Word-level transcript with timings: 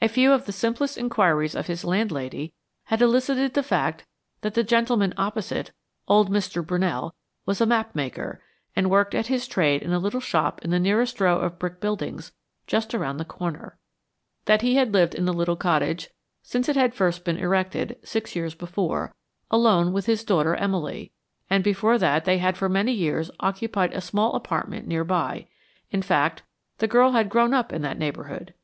A 0.00 0.06
few 0.06 0.32
of 0.32 0.46
the 0.46 0.52
simplest 0.52 0.96
inquiries 0.96 1.56
of 1.56 1.66
his 1.66 1.84
land 1.84 2.12
lady 2.12 2.52
had 2.84 3.02
elicited 3.02 3.52
the 3.54 3.64
fact 3.64 4.06
that 4.42 4.54
the 4.54 4.62
gentleman 4.62 5.12
opposite, 5.16 5.72
old 6.06 6.30
Mr. 6.30 6.64
Brunell, 6.64 7.16
was 7.46 7.60
a 7.60 7.66
map 7.66 7.92
maker, 7.92 8.40
and 8.76 8.88
worked 8.88 9.12
at 9.12 9.26
his 9.26 9.48
trade 9.48 9.82
in 9.82 9.92
a 9.92 9.98
little 9.98 10.20
shop 10.20 10.64
in 10.64 10.70
the 10.70 10.78
nearest 10.78 11.20
row 11.20 11.40
of 11.40 11.58
brick 11.58 11.80
buildings 11.80 12.30
just 12.68 12.94
around 12.94 13.16
the 13.16 13.24
corner 13.24 13.76
that 14.44 14.62
he 14.62 14.76
had 14.76 14.92
lived 14.94 15.16
in 15.16 15.24
the 15.24 15.32
little 15.32 15.56
cottage 15.56 16.10
since 16.44 16.68
it 16.68 16.76
had 16.76 16.94
first 16.94 17.24
been 17.24 17.36
erected, 17.36 17.98
six 18.04 18.36
years 18.36 18.54
before, 18.54 19.16
alone 19.50 19.92
with 19.92 20.06
his 20.06 20.22
daughter 20.22 20.54
Emily, 20.54 21.10
and 21.50 21.64
before 21.64 21.98
that, 21.98 22.24
they 22.24 22.38
had 22.38 22.56
for 22.56 22.68
many 22.68 22.92
years 22.92 23.32
occupied 23.40 23.92
a 23.94 24.00
small 24.00 24.34
apartment 24.36 24.86
near 24.86 25.02
by 25.02 25.48
in 25.90 26.02
fact, 26.02 26.44
the 26.78 26.86
girl 26.86 27.10
had 27.10 27.28
grown 27.28 27.52
up 27.52 27.72
in 27.72 27.82
that 27.82 27.98
neighborhood. 27.98 28.54